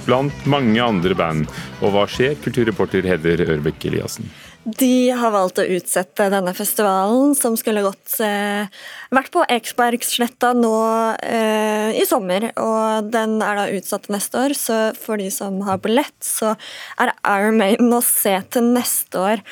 blant 0.08 0.48
mange 0.50 0.80
andre 0.84 1.16
band. 1.18 1.52
Og 1.82 1.94
hva 1.96 2.08
skjer, 2.10 2.36
kulturreporter 2.44 3.06
Hedder 3.08 3.46
Ørbekk 3.50 3.88
Eliassen? 3.92 4.28
De 4.64 5.12
har 5.12 5.34
valgt 5.34 5.60
å 5.60 5.66
utsette 5.76 6.30
denne 6.32 6.54
festivalen, 6.56 7.34
som 7.36 7.58
skulle 7.60 7.84
gått 7.84 8.14
eh, 8.24 8.70
vært 9.12 9.34
på 9.34 9.44
Eksbergsletta 9.52 10.54
nå 10.56 10.78
eh, 11.20 11.92
i 12.00 12.06
sommer. 12.08 12.48
Og 12.64 13.10
den 13.12 13.42
er 13.44 13.60
da 13.60 13.66
utsatt 13.76 14.08
neste 14.14 14.46
år, 14.46 14.56
så 14.56 14.78
for 14.96 15.20
de 15.20 15.28
som 15.36 15.60
har 15.68 15.82
billett, 15.84 16.16
så 16.24 16.54
er 16.96 17.12
Iron 17.34 17.60
Maiden 17.60 17.92
å 17.92 18.00
se 18.08 18.38
til 18.56 18.72
neste 18.78 19.20
år. 19.20 19.44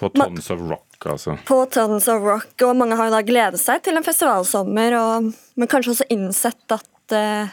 På 0.00 0.08
Tons 0.16 0.48
of 0.54 0.64
Rock, 0.64 1.10
altså. 1.12 1.36
På 1.44 1.60
Tons 1.68 2.08
of 2.08 2.24
Rock, 2.24 2.56
og 2.64 2.80
mange 2.80 2.96
har 2.96 3.10
jo 3.10 3.16
da 3.18 3.20
gledet 3.26 3.60
seg 3.60 3.84
til 3.84 4.00
en 4.00 4.06
festivalsommer, 4.06 4.96
og, 4.96 5.28
men 5.60 5.70
kanskje 5.70 5.98
også 5.98 6.08
innsett 6.14 6.78
at 6.78 7.16
eh, 7.20 7.52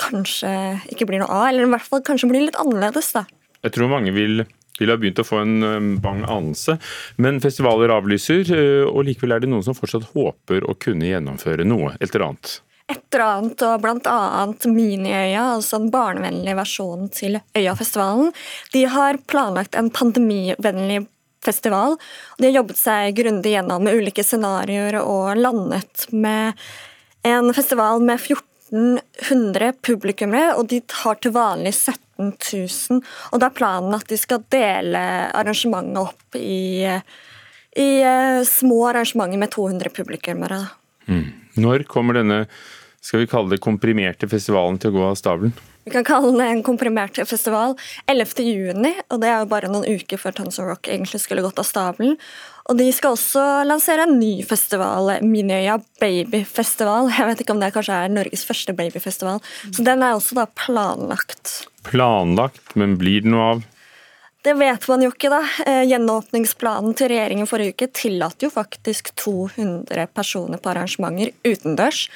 kanskje 0.00 0.50
ikke 0.92 1.08
blir 1.08 1.22
noe 1.22 1.30
av, 1.30 1.46
eller 1.50 1.66
i 1.66 1.72
hvert 1.74 1.88
fall 1.88 2.02
kanskje 2.06 2.30
blir 2.30 2.46
litt 2.46 2.58
annerledes. 2.60 3.12
da. 3.16 3.24
Jeg 3.62 3.76
tror 3.76 3.92
mange 3.92 4.14
vil, 4.14 4.44
vil 4.80 4.92
ha 4.92 4.98
begynt 4.98 5.22
å 5.22 5.26
få 5.26 5.42
en 5.44 5.62
um, 5.62 5.92
bang 6.02 6.24
anelse, 6.24 6.78
men 7.22 7.40
festivaler 7.44 7.94
avlyser, 7.94 8.44
uh, 8.50 8.90
og 8.90 9.06
likevel 9.08 9.36
er 9.36 9.44
det 9.44 9.52
noen 9.52 9.64
som 9.66 9.76
fortsatt 9.78 10.12
håper 10.16 10.66
å 10.66 10.76
kunne 10.80 11.10
gjennomføre 11.10 11.66
noe, 11.68 11.94
et 12.00 12.10
eller 12.10 12.30
annet. 12.30 12.58
et 12.92 13.14
eller 13.14 13.24
annet, 13.24 13.64
og 13.68 13.84
bl.a. 13.84 14.46
Miniøya, 14.68 15.46
altså 15.56 15.78
en 15.78 15.88
barnevennlig 15.94 16.58
versjon 16.58 17.08
til 17.14 17.38
Øyafestivalen, 17.56 18.34
de 18.74 18.84
har 18.90 19.20
planlagt 19.30 19.78
en 19.78 19.92
pandemivennlig 19.94 21.04
festival. 21.44 21.96
De 22.38 22.48
har 22.48 22.60
jobbet 22.60 22.78
seg 22.78 23.16
grundig 23.18 23.56
gjennom 23.56 23.84
med 23.86 23.98
ulike 23.98 24.24
scenarioer 24.26 25.00
og 25.02 25.38
landet 25.40 26.06
med 26.14 26.58
en 27.26 27.52
festival 27.54 28.02
med 28.02 28.20
1400 28.72 29.72
publikummere, 29.84 30.56
og 30.56 30.68
de 30.72 30.80
har 31.04 31.18
til 31.20 31.34
vanlig 31.36 31.74
17 31.76 32.32
000. 32.32 33.00
Og 33.32 33.42
da 33.42 33.48
er 33.48 33.56
planen 33.56 33.96
at 33.96 34.08
de 34.08 34.18
skal 34.20 34.44
dele 34.52 35.02
arrangementet 35.36 36.00
opp 36.00 36.38
i, 36.38 36.88
i 37.76 37.90
eh, 38.00 38.42
små 38.48 38.86
arrangementer 38.90 39.40
med 39.40 39.52
200 39.52 39.92
publikummere. 39.96 40.62
Mm. 41.06 41.26
Når 41.60 41.84
kommer 41.90 42.16
denne 42.16 42.46
skal 43.02 43.24
vi 43.24 43.26
kalle 43.26 43.50
det 43.50 43.62
komprimerte 43.64 44.28
festivalen 44.30 44.76
til 44.78 44.92
å 44.92 44.94
gå 44.94 45.06
av 45.10 45.16
stabelen? 45.18 45.54
Vi 45.82 45.90
kan 45.90 46.04
kalle 46.06 46.30
den 46.30 46.40
en 46.46 46.62
komprimert 46.62 47.18
festival. 47.26 47.74
11. 48.06 48.44
juni, 48.46 48.92
og 49.10 49.18
det 49.24 49.32
er 49.32 49.40
jo 49.42 49.48
bare 49.50 49.70
noen 49.72 49.88
uker 49.90 50.20
før 50.22 50.36
Tons 50.36 50.60
of 50.62 50.68
Rock 50.68 50.86
egentlig 50.86 51.18
skulle 51.24 51.42
gått 51.42 51.58
av 51.58 51.66
stabelen. 51.66 52.14
Og 52.70 52.78
de 52.78 52.86
skal 52.94 53.16
også 53.16 53.42
lansere 53.66 54.06
en 54.06 54.18
ny 54.20 54.44
festival, 54.46 55.16
Minøya 55.26 55.80
Babyfestival. 56.02 57.10
Jeg 57.10 57.28
vet 57.28 57.42
ikke 57.42 57.56
om 57.56 57.62
det 57.62 57.72
kanskje 57.74 57.98
er 58.04 58.12
Norges 58.12 58.46
første 58.46 58.74
babyfestival. 58.78 59.42
Så 59.72 59.84
den 59.86 60.04
er 60.04 60.14
også 60.14 60.38
da 60.38 60.46
planlagt. 60.46 61.64
Planlagt, 61.88 62.76
men 62.78 62.94
blir 63.00 63.24
det 63.24 63.32
noe 63.34 63.48
av? 63.56 63.64
Det 64.42 64.54
vet 64.58 64.86
man 64.90 65.02
jo 65.04 65.10
ikke, 65.12 65.30
da. 65.30 65.42
Eh, 65.66 65.84
gjenåpningsplanen 65.90 66.96
til 66.98 67.12
regjeringen 67.12 67.50
forrige 67.50 67.76
uke 67.76 67.90
tillater 67.94 68.48
jo 68.48 68.54
faktisk 68.54 69.12
200 69.22 70.08
personer 70.14 70.58
på 70.58 70.72
arrangementer 70.72 71.30
utendørs 71.46 72.08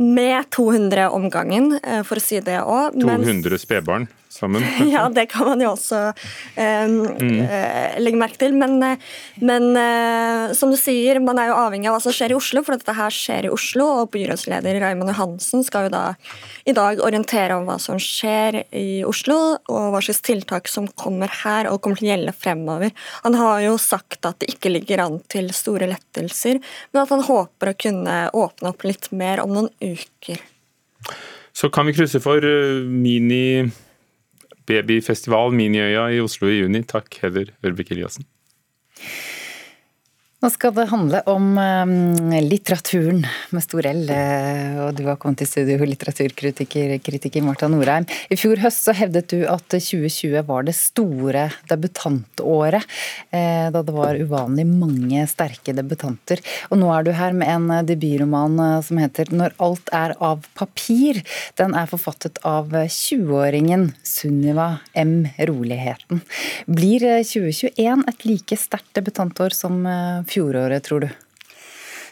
med 0.00 0.48
200 0.50 1.10
omgangen, 1.14 1.76
eh, 1.84 2.02
for 2.02 2.18
å 2.18 2.24
si 2.24 2.40
det 2.40 2.58
òg. 2.62 2.98
200 2.98 3.58
spedbarn? 3.62 4.08
Sammen. 4.40 4.64
ja, 4.94 5.04
det 5.12 5.26
kan 5.32 5.48
man 5.50 5.62
jo 5.62 5.72
også 5.74 6.00
eh, 6.56 6.86
mm. 6.88 7.40
Eh, 7.40 7.98
legge 8.00 8.20
merke 8.20 8.40
til. 8.40 8.54
Men, 8.56 8.78
eh, 8.84 8.98
men 9.44 9.70
eh, 9.78 10.54
som 10.56 10.72
du 10.72 10.78
sier, 10.80 11.20
man 11.24 11.40
er 11.40 11.50
jo 11.50 11.58
avhengig 11.60 11.90
av 11.90 11.96
hva 11.96 12.02
som 12.04 12.14
skjer 12.14 12.34
i 12.34 12.38
Oslo, 12.38 12.62
for 12.66 12.76
dette 12.76 12.94
her 12.96 13.14
skjer 13.14 13.48
i 13.48 13.52
Oslo. 13.52 13.88
Og 14.00 14.12
byrådsleder 14.14 14.80
Raymond 14.82 15.12
Johansen 15.12 15.64
skal 15.66 15.88
jo 15.88 15.94
da 15.94 16.04
i 16.68 16.74
dag 16.76 17.02
orientere 17.04 17.58
om 17.58 17.68
hva 17.68 17.78
som 17.82 18.00
skjer 18.00 18.62
i 18.76 19.02
Oslo, 19.08 19.38
og 19.70 19.90
hva 19.94 20.02
slags 20.04 20.22
tiltak 20.26 20.70
som 20.70 20.88
kommer 21.00 21.32
her 21.42 21.70
og 21.70 21.80
kommer 21.84 22.00
til 22.00 22.10
å 22.10 22.12
gjelde 22.14 22.36
fremover. 22.36 22.94
Han 23.26 23.38
har 23.40 23.64
jo 23.66 23.76
sagt 23.80 24.24
at 24.28 24.40
det 24.42 24.52
ikke 24.54 24.72
ligger 24.72 25.04
an 25.04 25.20
til 25.32 25.50
store 25.56 25.90
lettelser, 25.90 26.60
men 26.92 27.02
at 27.02 27.12
han 27.12 27.26
håper 27.26 27.72
å 27.72 27.78
kunne 27.78 28.16
åpne 28.36 28.72
opp 28.72 28.86
litt 28.88 29.10
mer 29.16 29.42
om 29.44 29.54
noen 29.56 29.70
uker. 29.80 30.40
Så 31.52 31.70
kan 31.72 31.88
vi 31.88 31.94
krysse 31.96 32.20
for 32.22 32.44
mini 32.86 33.68
babyfestival 34.70 35.50
Miniøya 35.56 36.06
i 36.14 36.22
Oslo 36.22 36.50
i 36.50 36.60
juni. 36.60 36.84
Takk, 36.86 37.10
Heather 37.22 37.50
Ørvik 37.66 37.90
Eliassen. 37.94 38.28
Nå 40.40 40.48
skal 40.48 40.72
det 40.72 40.86
handle 40.88 41.18
om 41.28 41.50
ehm, 41.60 42.30
litteraturen 42.46 43.18
med 43.52 43.60
stor 43.60 43.84
L, 43.90 44.06
eh, 44.08 44.78
og 44.80 44.94
du 44.96 45.02
har 45.04 45.18
kommet 45.20 45.42
til 45.42 45.48
studio, 45.50 45.84
litteraturkritiker 45.84 46.94
kritiker 47.04 47.44
Marta 47.44 47.68
Norheim. 47.68 48.06
I 48.32 48.38
fjor 48.40 48.62
høst 48.62 48.86
så 48.86 48.94
hevdet 48.96 49.28
du 49.34 49.42
at 49.44 49.66
2020 49.68 50.40
var 50.48 50.64
det 50.64 50.72
store 50.78 51.42
debutantåret, 51.68 52.88
eh, 53.36 53.66
da 53.68 53.82
det 53.84 53.92
var 53.92 54.16
uvanlig 54.16 54.64
mange 54.70 55.26
sterke 55.28 55.74
debutanter. 55.76 56.40
Og 56.70 56.80
nå 56.80 56.88
er 56.94 57.04
du 57.04 57.12
her 57.18 57.36
med 57.36 57.52
en 57.52 57.84
debutroman 57.84 58.56
eh, 58.64 58.80
som 58.88 59.02
heter 59.04 59.28
'Når 59.28 59.52
alt 59.60 59.92
er 59.92 60.16
av 60.24 60.48
papir'. 60.56 61.20
Den 61.60 61.76
er 61.76 61.84
forfattet 61.84 62.40
av 62.48 62.72
20-åringen 62.72 63.92
Sunniva 64.00 64.80
M. 64.96 65.28
Roligheten. 65.36 66.24
Blir 66.64 67.04
2021 67.28 68.08
et 68.08 68.24
like 68.24 68.56
sterkt 68.56 68.94
debutantår 68.96 69.52
som 69.52 69.84
fjoråret, 70.30 70.86
tror 70.86 71.06
du? 71.06 71.10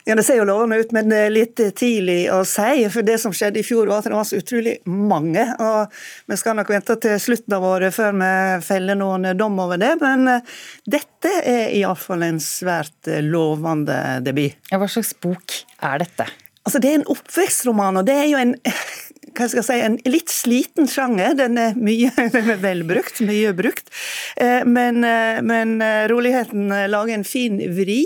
Ja, 0.09 0.15
Det 0.15 0.23
ser 0.25 0.39
jo 0.39 0.45
lovende 0.49 0.79
ut, 0.81 0.93
men 0.97 1.11
det 1.11 1.17
er 1.21 1.33
litt 1.35 1.61
tidlig 1.77 2.31
å 2.33 2.39
si. 2.49 2.87
For 2.89 3.05
det 3.05 3.19
som 3.21 3.35
skjedde 3.37 3.61
i 3.61 3.67
fjor, 3.67 3.91
var 3.91 4.01
at 4.01 4.07
det 4.09 4.15
var 4.17 4.25
så 4.25 4.39
utrolig 4.41 4.79
mange. 4.89 5.43
og 5.61 5.93
Vi 6.33 6.39
skal 6.41 6.57
nok 6.57 6.71
vente 6.73 6.97
til 7.03 7.19
slutten 7.21 7.53
av 7.59 7.67
året 7.69 7.93
før 7.93 8.17
vi 8.17 8.31
feller 8.65 8.97
noen 8.97 9.29
dom 9.37 9.61
over 9.61 9.77
det. 9.77 9.91
Men 10.01 10.25
eh, 10.33 10.57
dette 10.89 11.35
er 11.45 11.75
iallfall 11.77 12.25
en 12.25 12.41
svært 12.41 13.11
eh, 13.13 13.21
lovende 13.21 13.99
debut. 14.25 14.57
Ja, 14.73 14.81
hva 14.81 14.89
slags 14.89 15.13
bok 15.21 15.59
er 15.85 16.01
dette? 16.07 16.25
Altså, 16.65 16.81
Det 16.81 16.89
er 16.89 16.99
en 17.03 17.11
oppvekstroman, 17.13 18.01
og 18.01 18.09
det 18.09 18.17
er 18.17 18.27
jo 18.33 18.41
en 18.41 18.57
hva 19.35 19.49
skal 19.49 19.61
jeg 19.61 19.67
si, 19.67 19.79
en 19.85 19.97
litt 20.09 20.33
sliten 20.33 20.89
sjanger. 20.91 21.35
Den 21.39 21.59
er, 21.61 21.77
mye, 21.79 22.11
den 22.35 22.53
er 22.55 22.61
velbrukt, 22.63 23.21
mye 23.27 23.53
brukt. 23.57 23.91
Eh, 24.37 24.65
men, 24.69 25.03
eh, 25.07 25.41
men, 25.45 25.79
eh, 25.85 26.07
roligheten 26.11 26.73
lager 26.91 27.15
en 27.19 27.27
fin 27.27 27.59
vri. 27.75 28.03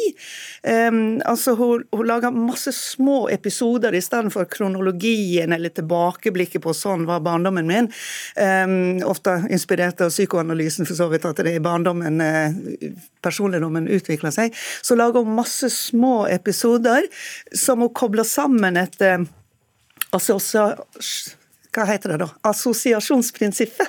Altså, 0.62 1.56
hun, 1.58 1.82
hun, 1.90 2.04
lager 2.06 2.30
masse 2.30 2.70
små 2.76 3.24
episoder 3.34 3.96
i 3.98 4.02
stedet 4.04 4.30
for 4.30 4.46
kronologien 4.46 5.50
eller 5.52 5.72
tilbakeblikket 5.74 6.62
på 6.62 6.74
sånn 6.76 7.02
var 7.08 7.24
barndommen 7.26 7.66
min. 7.66 7.88
Ofte 9.02 9.34
inspirert 9.50 10.04
av 10.06 10.12
psykoanalysen, 10.14 10.86
for 10.86 10.98
så 11.00 11.08
vidt, 11.10 11.26
at 11.26 11.42
det 11.42 11.56
i 11.56 11.62
barndommen 11.62 12.22
personligdommen 13.26 13.90
utvikler 13.90 14.30
seg. 14.34 14.54
Så 14.86 14.94
lager 14.98 15.26
hun 15.26 15.34
masse 15.34 15.70
små 15.74 16.28
episoder 16.30 17.10
som 17.50 17.82
hun 17.82 17.90
kobler 17.98 18.28
sammen 18.28 18.78
etter 18.78 19.26
altså 20.12 20.38
hva 21.72 21.86
heter 21.88 22.12
det 22.12 22.18
da, 22.20 22.28
assosiasjonsprinsippet. 22.50 23.88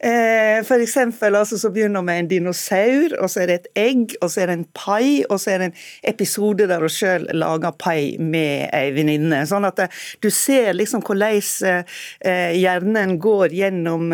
Eh, 0.00 0.64
for 0.64 0.82
eksempel 0.82 1.34
altså, 1.34 1.58
så 1.58 1.70
begynner 1.72 2.02
med 2.04 2.20
en 2.20 2.28
dinosaur, 2.28 3.14
og 3.20 3.30
så 3.32 3.42
er 3.42 3.46
det 3.50 3.54
et 3.54 3.68
egg, 3.80 4.16
og 4.20 4.30
så 4.30 4.42
er 4.42 4.50
det 4.50 4.56
en 4.58 4.66
pai, 4.76 5.24
og 5.30 5.40
så 5.40 5.54
er 5.54 5.62
det 5.62 5.68
en 5.70 5.78
episode 6.12 6.66
der 6.68 6.84
hun 6.84 6.92
sjøl 6.92 7.24
lager 7.32 7.72
pai 7.80 8.16
med 8.20 8.68
ei 8.76 8.90
venninne. 8.96 9.40
Sånn 9.48 9.64
at 9.68 9.80
eh, 9.86 10.02
du 10.20 10.28
ser 10.34 10.74
liksom 10.76 11.04
hvordan 11.06 11.24
eh, 11.26 12.52
hjernen 12.56 13.16
går 13.22 13.54
gjennom 13.56 14.10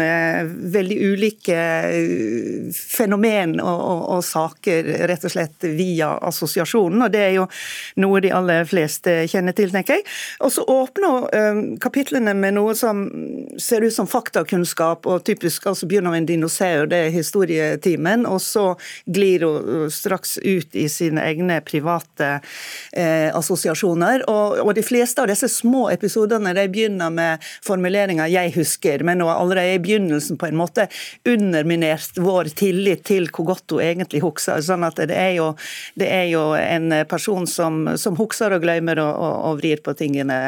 veldig 0.73 0.97
ulike 1.13 1.57
fenomen 2.73 3.57
og, 3.61 3.81
og, 3.81 4.03
og, 4.17 4.23
saker, 4.25 4.89
rett 5.11 5.27
og 5.27 5.35
slett 5.35 5.67
via 5.77 6.13
assosiasjonen. 6.23 7.03
Og 7.07 7.13
det 7.13 7.25
er 7.27 7.35
jo 7.41 7.49
noe 8.03 8.23
de 8.23 8.33
aller 8.35 8.67
fleste 8.69 9.23
kjenner 9.31 9.57
til, 9.57 9.73
tenker 9.75 9.99
jeg. 9.99 10.07
Og 10.45 10.55
så 10.55 10.65
åpner 10.69 11.29
kapitlene 11.83 12.35
med 12.39 12.57
noe 12.57 12.75
som 12.79 13.05
ser 13.61 13.85
ut 13.85 13.95
som 13.95 14.09
faktakunnskap, 14.11 15.09
og 15.11 15.25
typisk 15.27 15.67
altså 15.73 15.89
begynner 15.91 16.13
hun 16.13 16.21
en 16.21 16.29
dinosaur, 16.29 16.87
det 16.91 16.99
er 17.07 17.15
historietimen, 17.15 18.27
og 18.29 18.41
så 18.45 18.65
glir 19.07 19.45
hun 19.47 19.91
straks 19.93 20.37
ut 20.39 20.77
i 20.79 20.87
sine 20.93 21.25
egne 21.25 21.59
private 21.67 22.29
eh, 22.93 23.29
assosiasjoner. 23.35 24.27
Og, 24.31 24.61
og, 24.63 24.73
de 24.77 24.85
fleste 24.87 25.23
av 25.23 25.31
disse 25.31 25.49
små 25.53 25.89
episodene 25.93 26.55
de 26.57 26.67
begynner 26.73 27.13
med 27.13 27.43
formuleringa 27.65 28.29
'jeg 28.31 28.55
husker', 28.57 29.05
men 29.05 29.21
hun 29.21 29.31
har 29.31 29.41
allerede 29.41 29.75
i 29.75 29.83
begynnelsen 29.83 30.39
på 30.39 30.47
en 30.47 30.61
måte 30.61 30.89
underminert 31.29 32.17
vår 32.17 32.53
tillit 32.57 33.05
til 33.05 33.29
hvor 33.33 33.53
godt 33.53 33.71
hun 33.71 33.81
egentlig 33.81 34.23
husker. 34.23 34.61
sånn 34.61 34.85
at 34.85 34.97
det 34.97 35.17
er 35.17 35.37
jo, 35.37 35.53
det 35.99 36.09
er 36.09 36.27
jo 36.31 36.53
en 36.55 37.05
person 37.09 37.47
som, 37.47 37.97
som 37.97 38.17
husker 38.17 38.53
og 38.53 38.63
glemmer 38.63 38.99
og, 38.99 39.15
og, 39.17 39.37
og 39.51 39.61
vrir 39.63 39.83
på 39.83 39.95
tingene 39.95 40.39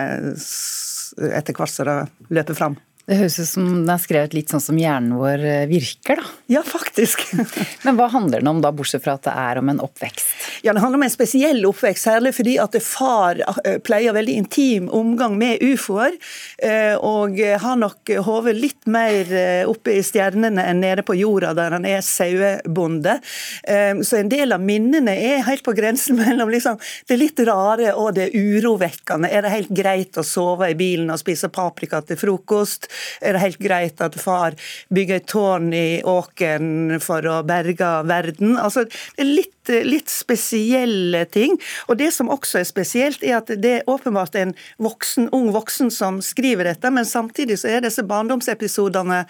etter 1.14 1.54
hvert 1.54 1.70
som 1.70 1.86
det 1.88 2.34
løper 2.34 2.54
fram. 2.58 2.76
Det 3.04 3.18
høres 3.18 3.34
ut 3.36 3.48
som 3.50 3.64
den 3.68 3.90
er 3.92 4.00
skrevet 4.00 4.32
litt 4.32 4.48
sånn 4.48 4.62
som 4.64 4.78
hjernen 4.80 5.18
vår 5.20 5.42
eh, 5.44 5.64
virker, 5.68 6.22
da. 6.22 6.30
Ja, 6.48 6.62
faktisk. 6.64 7.20
Men 7.84 7.98
hva 7.98 8.06
handler 8.08 8.40
den 8.40 8.48
om 8.48 8.62
da, 8.64 8.70
bortsett 8.72 9.04
fra 9.04 9.18
at 9.18 9.26
det 9.26 9.34
er 9.36 9.60
om 9.60 9.68
en 9.68 9.82
oppvekst? 9.84 10.30
Ja, 10.64 10.72
Det 10.72 10.80
handler 10.80 11.02
om 11.02 11.04
en 11.04 11.12
spesiell 11.12 11.60
oppvekst, 11.68 12.06
særlig 12.06 12.32
fordi 12.38 12.54
at 12.62 12.78
far 12.80 13.42
eh, 13.44 13.76
pleier 13.84 14.16
veldig 14.16 14.36
intim 14.40 14.88
omgang 14.88 15.36
med 15.36 15.60
ufoer. 15.60 16.16
Eh, 16.56 16.94
og 16.96 17.36
har 17.36 17.76
nok 17.76 18.14
hodet 18.24 18.56
litt 18.56 18.88
mer 18.88 19.28
oppe 19.68 19.98
i 19.98 20.04
stjernene 20.04 20.64
enn 20.64 20.80
nede 20.80 21.04
på 21.04 21.18
jorda, 21.18 21.52
der 21.56 21.76
han 21.76 21.84
er 21.88 22.00
sauebonde. 22.04 23.18
Så 23.64 24.18
en 24.18 24.30
del 24.32 24.54
av 24.54 24.62
minnene 24.64 25.12
er 25.12 25.44
helt 25.46 25.64
på 25.66 25.74
grensen 25.76 26.16
mellom 26.22 26.52
liksom, 26.52 26.80
det 27.08 27.20
litt 27.20 27.44
rare 27.44 27.92
og 27.98 28.14
det 28.16 28.30
urovekkende. 28.32 29.28
Er 29.28 29.44
det 29.44 29.54
helt 29.54 29.76
greit 29.76 30.20
å 30.20 30.24
sove 30.26 30.70
i 30.72 30.78
bilen 30.78 31.12
og 31.12 31.20
spise 31.20 31.52
paprika 31.52 32.00
til 32.06 32.20
frokost? 32.20 32.88
Er 33.20 33.36
det 33.36 33.42
helt 33.44 33.62
greit 33.62 34.02
at 34.04 34.18
far 34.20 34.56
bygger 34.94 35.20
et 35.20 35.28
tårn 35.30 35.72
i 35.74 36.02
åkeren 36.04 37.00
for 37.04 37.26
å 37.28 37.40
berge 37.46 37.90
verden. 38.08 38.56
Altså, 38.60 38.86
litt, 39.20 39.72
litt 39.86 40.12
spesielle 40.12 41.24
ting. 41.32 41.58
Og 41.88 41.98
det 42.00 42.12
som 42.16 42.32
også 42.32 42.60
er 42.62 42.68
spesielt, 42.68 43.24
er 43.24 43.40
at 43.40 43.52
det 43.60 43.74
er 43.80 43.90
åpenbart 43.90 44.38
en 44.40 44.54
voksen, 44.82 45.30
ung 45.34 45.50
voksen 45.54 45.92
som 45.94 46.22
skriver 46.24 46.70
dette, 46.70 46.90
men 46.94 47.08
samtidig 47.08 47.60
så 47.62 47.76
er 47.76 47.84
disse 47.84 48.04
barndomsepisodene 48.06 49.24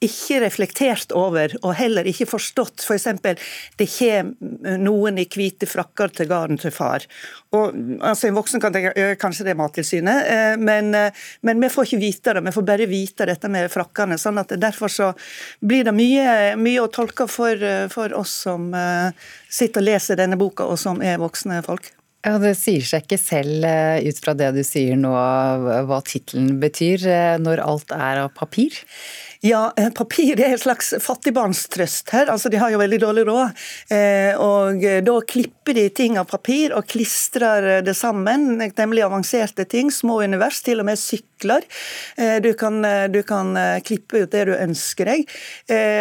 ikke 0.00 0.38
reflektert 0.40 1.12
over, 1.12 1.52
og 1.60 1.74
heller 1.76 2.06
ikke 2.08 2.28
forstått 2.30 2.84
f.eks. 2.86 3.06
For 3.20 3.42
det 3.80 3.88
kommer 3.92 4.78
noen 4.80 5.20
i 5.20 5.26
hvite 5.28 5.68
frakker 5.68 6.14
til 6.16 6.30
gården 6.30 6.60
til 6.62 6.72
far. 6.72 7.04
Og, 7.56 7.76
altså 8.00 8.30
En 8.30 8.38
voksen 8.38 8.62
kan 8.62 8.72
tenke 8.72 9.10
kanskje 9.20 9.44
det 9.48 9.54
er 9.54 9.60
Mattilsynet, 9.60 10.30
eh, 10.30 10.54
men, 10.60 10.94
eh, 10.96 11.12
men, 11.44 11.60
vi 11.60 11.72
får 11.72 11.88
ikke 11.88 12.00
vite 12.00 12.36
det. 12.36 12.44
Vi 12.48 12.56
får 12.56 12.68
bare 12.72 12.88
vite 12.90 13.28
dette 13.28 13.52
med 13.52 13.70
frakkene. 13.72 14.18
sånn 14.18 14.40
at 14.40 14.56
Derfor 14.60 14.88
så 14.88 15.12
blir 15.60 15.84
det 15.84 15.94
mye, 15.94 16.56
mye 16.56 16.80
å 16.80 16.90
tolke 16.92 17.28
for, 17.28 17.52
eh, 17.52 17.88
for 17.88 18.12
oss 18.16 18.32
som 18.46 18.72
sitter 19.50 19.80
og 19.80 19.86
leser 19.86 20.16
denne 20.16 20.38
boka, 20.38 20.64
og 20.64 20.78
som 20.78 21.02
er 21.02 21.18
voksne 21.18 21.62
folk. 21.64 21.92
Ja, 22.20 22.36
Det 22.38 22.52
sier 22.58 22.84
seg 22.84 23.06
ikke 23.06 23.16
selv 23.16 23.64
ut 24.04 24.18
fra 24.20 24.34
det 24.36 24.50
du 24.52 24.60
sier 24.66 24.98
nå 25.00 25.14
hva 25.88 26.00
tittelen 26.04 26.58
betyr, 26.60 27.06
når 27.40 27.62
alt 27.64 27.94
er 27.96 28.24
av 28.26 28.34
papir? 28.36 28.76
Ja, 29.40 29.72
eh, 29.76 29.88
papir 29.88 30.36
er 30.36 30.52
en 30.52 30.60
slags 30.60 30.90
fattigbarnstrøst 31.00 32.10
her. 32.12 32.28
altså 32.28 32.50
De 32.50 32.58
har 32.60 32.70
jo 32.70 32.78
veldig 32.78 32.98
dårlig 33.00 33.24
råd. 33.24 33.62
Eh, 33.88 34.36
og 34.36 34.82
Da 35.04 35.20
klipper 35.24 35.74
de 35.74 35.88
ting 35.88 36.18
av 36.18 36.26
papir 36.28 36.74
og 36.76 36.86
klistrer 36.86 37.82
det 37.82 37.96
sammen. 37.96 38.58
nemlig 38.58 39.02
avanserte 39.02 39.64
ting. 39.64 39.90
Små 39.90 40.22
univers, 40.22 40.60
til 40.60 40.80
og 40.80 40.86
med 40.86 40.98
sykler. 40.98 41.62
Eh, 42.18 42.38
du 42.40 42.52
kan, 42.52 42.82
du 43.10 43.22
kan 43.22 43.80
klippe 43.82 44.22
ut 44.22 44.30
det 44.30 44.44
du 44.44 44.52
ønsker 44.52 45.04
deg. 45.06 45.26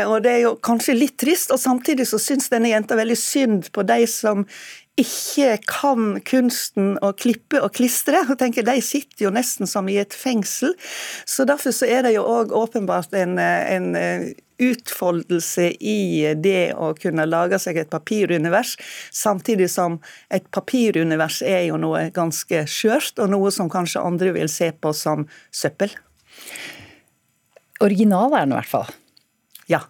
Og 0.06 0.22
Det 0.22 0.32
er 0.32 0.42
jo 0.42 0.56
kanskje 0.56 1.00
litt 1.00 1.18
trist, 1.18 1.52
og 1.52 1.60
samtidig 1.60 2.08
så 2.08 2.20
syns 2.20 2.50
denne 2.50 2.68
jenta 2.68 2.96
veldig 2.96 3.18
synd 3.18 3.72
på 3.72 3.86
de 3.86 4.06
som 4.06 4.46
ikke 5.00 5.56
kan 5.70 6.20
kunsten 6.28 6.98
å 7.06 7.14
klippe 7.16 7.62
og 7.64 7.74
klistre. 7.78 8.26
og 8.30 8.38
tenker 8.42 8.68
De 8.68 8.78
sitter 8.84 9.28
jo 9.28 9.34
nesten 9.34 9.68
som 9.68 9.88
i 9.90 9.98
et 10.02 10.14
fengsel. 10.14 10.76
Så 11.26 11.48
Derfor 11.50 11.74
så 11.76 11.88
er 11.88 12.04
det 12.04 12.14
jo 12.18 12.28
òg 12.28 12.54
åpenbart 12.56 13.16
en, 13.18 13.40
en 13.40 13.96
utfoldelse 14.60 15.70
i 15.80 16.34
det 16.36 16.74
å 16.76 16.92
kunne 17.00 17.26
lage 17.30 17.60
seg 17.62 17.80
et 17.80 17.92
papirunivers, 17.92 18.76
samtidig 19.12 19.70
som 19.72 20.00
et 20.34 20.46
papirunivers 20.52 21.42
er 21.48 21.70
jo 21.70 21.80
noe 21.80 22.10
ganske 22.16 22.66
skjørt, 22.70 23.16
og 23.20 23.32
noe 23.32 23.54
som 23.56 23.72
kanskje 23.72 24.04
andre 24.04 24.34
vil 24.36 24.52
se 24.52 24.72
på 24.76 24.94
som 24.96 25.26
søppel. 25.52 25.96
Original 27.80 28.36
er 28.36 28.44
den 28.44 28.58
i 28.58 28.60
hvert 28.60 28.74
fall. 28.74 28.92
Ja. 29.72 29.86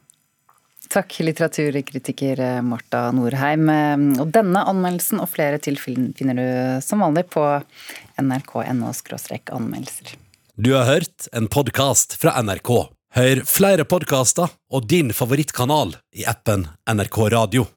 Takk, 0.89 1.19
litteraturkritiker 1.21 2.39
eh, 2.41 2.61
Marta 2.65 3.03
Norheim. 3.13 3.69
Eh, 3.69 4.21
og 4.23 4.31
denne 4.33 4.63
anmeldelsen 4.71 5.21
og 5.21 5.29
flere 5.29 5.61
til 5.61 5.77
finner 5.77 6.39
du 6.39 6.47
som 6.81 7.05
vanlig 7.05 7.27
på 7.29 7.43
nrk.no 8.17 8.89
anmeldelser. 8.89 10.15
Du 10.57 10.73
har 10.73 10.89
hørt 10.89 11.29
en 11.31 11.45
podkast 11.47 12.17
fra 12.17 12.33
NRK. 12.41 12.73
Hør 13.15 13.45
flere 13.45 13.85
podkaster 13.85 14.49
og 14.73 14.89
din 14.89 15.13
favorittkanal 15.13 15.93
i 16.17 16.25
appen 16.29 16.65
NRK 16.89 17.21
Radio. 17.37 17.69